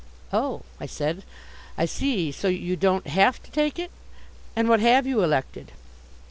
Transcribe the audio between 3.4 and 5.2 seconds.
to take it. And what have